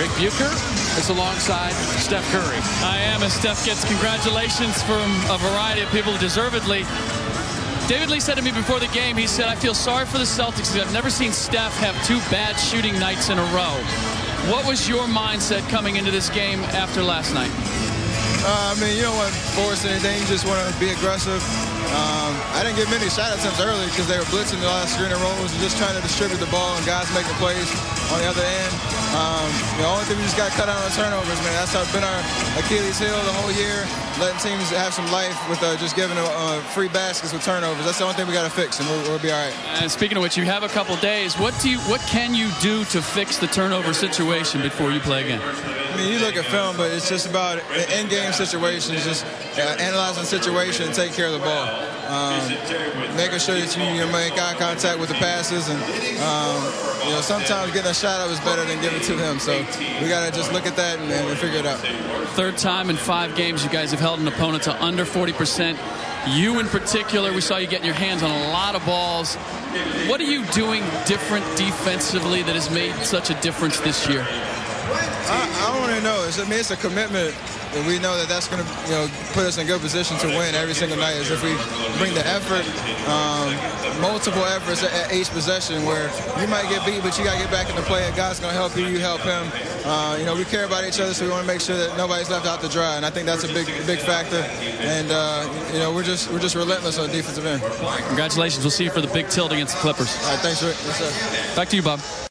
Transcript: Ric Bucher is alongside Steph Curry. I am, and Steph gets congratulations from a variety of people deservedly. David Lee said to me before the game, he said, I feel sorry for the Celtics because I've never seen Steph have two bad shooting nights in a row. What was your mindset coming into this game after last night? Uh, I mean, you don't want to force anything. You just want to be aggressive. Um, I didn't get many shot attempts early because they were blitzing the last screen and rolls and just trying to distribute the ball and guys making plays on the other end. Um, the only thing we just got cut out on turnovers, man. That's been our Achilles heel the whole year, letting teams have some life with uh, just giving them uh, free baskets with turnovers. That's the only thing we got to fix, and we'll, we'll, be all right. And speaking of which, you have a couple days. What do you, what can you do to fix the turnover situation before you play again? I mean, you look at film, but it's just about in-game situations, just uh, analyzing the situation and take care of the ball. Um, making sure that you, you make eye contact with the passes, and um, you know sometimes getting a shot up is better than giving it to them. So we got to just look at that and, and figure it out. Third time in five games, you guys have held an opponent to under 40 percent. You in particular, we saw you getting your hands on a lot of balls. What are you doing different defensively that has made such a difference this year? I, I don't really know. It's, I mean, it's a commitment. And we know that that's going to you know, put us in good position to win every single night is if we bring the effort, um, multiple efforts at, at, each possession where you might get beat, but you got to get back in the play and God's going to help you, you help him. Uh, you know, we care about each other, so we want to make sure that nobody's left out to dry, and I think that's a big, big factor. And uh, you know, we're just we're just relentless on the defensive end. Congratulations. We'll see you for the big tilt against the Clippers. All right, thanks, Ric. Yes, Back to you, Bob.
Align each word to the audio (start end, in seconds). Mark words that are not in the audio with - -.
Ric 0.00 0.08
Bucher 0.16 0.48
is 0.96 1.10
alongside 1.10 1.72
Steph 2.00 2.24
Curry. 2.32 2.56
I 2.88 2.96
am, 3.12 3.22
and 3.22 3.30
Steph 3.30 3.66
gets 3.66 3.84
congratulations 3.84 4.80
from 4.84 5.04
a 5.28 5.36
variety 5.36 5.82
of 5.82 5.92
people 5.92 6.16
deservedly. 6.16 6.88
David 7.84 8.08
Lee 8.08 8.18
said 8.18 8.40
to 8.40 8.42
me 8.42 8.50
before 8.50 8.80
the 8.80 8.88
game, 8.96 9.18
he 9.18 9.26
said, 9.26 9.44
I 9.44 9.56
feel 9.56 9.74
sorry 9.74 10.06
for 10.06 10.16
the 10.16 10.24
Celtics 10.24 10.72
because 10.72 10.88
I've 10.88 10.94
never 10.94 11.10
seen 11.10 11.32
Steph 11.32 11.76
have 11.84 11.92
two 12.06 12.16
bad 12.32 12.56
shooting 12.56 12.98
nights 12.98 13.28
in 13.28 13.36
a 13.36 13.44
row. 13.52 13.76
What 14.48 14.64
was 14.64 14.88
your 14.88 15.04
mindset 15.04 15.68
coming 15.68 15.96
into 15.96 16.10
this 16.10 16.30
game 16.30 16.60
after 16.72 17.02
last 17.02 17.34
night? 17.34 17.52
Uh, 18.40 18.72
I 18.72 18.80
mean, 18.80 18.96
you 18.96 19.02
don't 19.04 19.16
want 19.20 19.28
to 19.28 19.40
force 19.52 19.84
anything. 19.84 20.16
You 20.16 20.26
just 20.32 20.48
want 20.48 20.64
to 20.64 20.80
be 20.80 20.88
aggressive. 20.96 21.44
Um, 21.92 22.32
I 22.56 22.64
didn't 22.64 22.80
get 22.80 22.88
many 22.88 23.10
shot 23.12 23.36
attempts 23.36 23.60
early 23.60 23.84
because 23.92 24.08
they 24.08 24.16
were 24.16 24.24
blitzing 24.32 24.64
the 24.64 24.72
last 24.72 24.96
screen 24.96 25.12
and 25.12 25.20
rolls 25.20 25.52
and 25.52 25.60
just 25.60 25.76
trying 25.76 25.92
to 25.92 26.00
distribute 26.00 26.40
the 26.40 26.48
ball 26.48 26.72
and 26.72 26.86
guys 26.88 27.04
making 27.12 27.36
plays 27.36 27.68
on 28.08 28.24
the 28.24 28.28
other 28.32 28.40
end. 28.40 28.89
Um, 29.10 29.50
the 29.74 29.86
only 29.90 30.04
thing 30.04 30.16
we 30.18 30.22
just 30.22 30.36
got 30.36 30.52
cut 30.52 30.68
out 30.68 30.78
on 30.84 30.90
turnovers, 30.92 31.38
man. 31.42 31.50
That's 31.58 31.74
been 31.92 32.04
our 32.04 32.20
Achilles 32.62 32.96
heel 32.96 33.10
the 33.10 33.34
whole 33.42 33.50
year, 33.50 33.82
letting 34.22 34.38
teams 34.38 34.70
have 34.70 34.94
some 34.94 35.10
life 35.10 35.34
with 35.50 35.60
uh, 35.64 35.76
just 35.78 35.96
giving 35.96 36.14
them 36.14 36.26
uh, 36.30 36.60
free 36.70 36.86
baskets 36.86 37.32
with 37.32 37.44
turnovers. 37.44 37.84
That's 37.84 37.98
the 37.98 38.04
only 38.04 38.14
thing 38.14 38.28
we 38.28 38.34
got 38.34 38.44
to 38.44 38.54
fix, 38.54 38.78
and 38.78 38.88
we'll, 38.88 39.02
we'll, 39.10 39.18
be 39.18 39.32
all 39.32 39.44
right. 39.44 39.52
And 39.82 39.90
speaking 39.90 40.16
of 40.16 40.22
which, 40.22 40.36
you 40.36 40.44
have 40.44 40.62
a 40.62 40.68
couple 40.68 40.94
days. 40.96 41.36
What 41.36 41.58
do 41.60 41.68
you, 41.68 41.78
what 41.90 42.00
can 42.02 42.36
you 42.36 42.50
do 42.60 42.84
to 42.84 43.02
fix 43.02 43.36
the 43.38 43.48
turnover 43.48 43.92
situation 43.92 44.62
before 44.62 44.92
you 44.92 45.00
play 45.00 45.24
again? 45.24 45.42
I 45.42 45.96
mean, 45.96 46.12
you 46.12 46.20
look 46.20 46.36
at 46.36 46.44
film, 46.44 46.76
but 46.76 46.92
it's 46.92 47.08
just 47.08 47.28
about 47.28 47.58
in-game 47.90 48.32
situations, 48.32 49.04
just 49.04 49.26
uh, 49.58 49.76
analyzing 49.80 50.22
the 50.22 50.26
situation 50.28 50.86
and 50.86 50.94
take 50.94 51.14
care 51.14 51.26
of 51.26 51.32
the 51.32 51.40
ball. 51.40 51.99
Um, 52.10 52.42
making 53.16 53.38
sure 53.38 53.54
that 53.54 53.70
you, 53.76 53.84
you 53.94 54.06
make 54.10 54.32
eye 54.34 54.54
contact 54.58 54.98
with 54.98 55.10
the 55.10 55.14
passes, 55.14 55.68
and 55.68 55.78
um, 56.18 56.58
you 57.06 57.14
know 57.14 57.20
sometimes 57.20 57.70
getting 57.72 57.90
a 57.90 57.94
shot 57.94 58.20
up 58.20 58.30
is 58.30 58.40
better 58.40 58.64
than 58.64 58.80
giving 58.82 58.98
it 58.98 59.04
to 59.04 59.14
them. 59.14 59.38
So 59.38 59.56
we 60.02 60.08
got 60.08 60.28
to 60.28 60.36
just 60.36 60.52
look 60.52 60.66
at 60.66 60.74
that 60.74 60.98
and, 60.98 61.08
and 61.12 61.38
figure 61.38 61.60
it 61.60 61.66
out. 61.66 61.78
Third 62.34 62.58
time 62.58 62.90
in 62.90 62.96
five 62.96 63.36
games, 63.36 63.62
you 63.62 63.70
guys 63.70 63.92
have 63.92 64.00
held 64.00 64.18
an 64.18 64.26
opponent 64.26 64.64
to 64.64 64.82
under 64.82 65.04
40 65.04 65.32
percent. 65.34 65.78
You 66.26 66.58
in 66.58 66.66
particular, 66.66 67.32
we 67.32 67.40
saw 67.40 67.58
you 67.58 67.68
getting 67.68 67.86
your 67.86 67.94
hands 67.94 68.24
on 68.24 68.30
a 68.32 68.48
lot 68.48 68.74
of 68.74 68.84
balls. 68.84 69.36
What 70.08 70.20
are 70.20 70.24
you 70.24 70.44
doing 70.46 70.82
different 71.06 71.44
defensively 71.56 72.42
that 72.42 72.56
has 72.56 72.70
made 72.72 72.92
such 73.04 73.30
a 73.30 73.40
difference 73.40 73.78
this 73.78 74.08
year? 74.08 74.26
I, 74.28 75.68
I 75.68 75.78
don't 75.78 75.88
really 75.88 76.02
know. 76.02 76.24
It's, 76.26 76.40
I 76.40 76.42
mean, 76.42 76.58
it's 76.58 76.72
a 76.72 76.76
commitment. 76.76 77.36
And 77.74 77.86
we 77.86 77.98
know 77.98 78.16
that 78.18 78.28
that's 78.28 78.48
going 78.48 78.62
to 78.64 78.68
you 78.90 78.94
know, 78.98 79.06
put 79.30 79.46
us 79.46 79.58
in 79.58 79.66
good 79.66 79.80
position 79.80 80.18
to 80.18 80.26
win 80.26 80.54
every 80.54 80.74
single 80.74 80.98
night 80.98 81.16
is 81.16 81.30
if 81.30 81.42
we 81.42 81.54
bring 81.98 82.14
the 82.14 82.26
effort, 82.26 82.66
um, 83.06 83.54
multiple 84.02 84.42
efforts 84.44 84.82
at, 84.82 84.92
at, 84.92 85.14
each 85.14 85.30
possession 85.30 85.84
where 85.84 86.10
you 86.40 86.48
might 86.48 86.68
get 86.68 86.84
beat, 86.84 87.02
but 87.02 87.16
you 87.16 87.24
got 87.24 87.34
to 87.34 87.42
get 87.42 87.50
back 87.50 87.70
in 87.70 87.76
the 87.76 87.82
play 87.82 88.04
and 88.06 88.16
God's 88.16 88.40
going 88.40 88.52
to 88.52 88.58
help 88.58 88.76
you, 88.76 88.86
you 88.86 88.98
help 88.98 89.20
him. 89.20 89.46
Uh, 89.84 90.16
you 90.18 90.24
know, 90.24 90.34
we 90.34 90.44
care 90.44 90.64
about 90.64 90.84
each 90.84 90.98
other, 90.98 91.14
so 91.14 91.24
we 91.24 91.30
want 91.30 91.42
to 91.42 91.46
make 91.46 91.60
sure 91.60 91.76
that 91.76 91.96
nobody's 91.96 92.28
left 92.28 92.46
out 92.46 92.60
to 92.60 92.68
dry, 92.68 92.96
and 92.96 93.06
I 93.06 93.10
think 93.10 93.26
that's 93.26 93.44
a 93.44 93.52
big, 93.52 93.66
big 93.86 94.00
factor. 94.00 94.42
And 94.82 95.10
uh, 95.10 95.48
you 95.72 95.78
know, 95.78 95.92
we're 95.94 96.02
just 96.02 96.30
we're 96.30 96.38
just 96.38 96.54
relentless 96.54 96.98
on 96.98 97.06
the 97.06 97.12
defensive 97.12 97.46
end. 97.46 97.62
Congratulations. 98.08 98.64
We'll 98.64 98.70
see 98.70 98.84
you 98.84 98.90
for 98.90 99.00
the 99.00 99.12
big 99.12 99.28
tilt 99.28 99.52
against 99.52 99.76
the 99.76 99.80
Clippers. 99.80 100.14
All 100.24 100.30
right, 100.30 100.40
thanks, 100.40 100.62
Ric. 100.62 100.76
Yes, 100.84 101.56
Back 101.56 101.68
to 101.68 101.76
you, 101.76 101.82
Bob. 101.82 102.00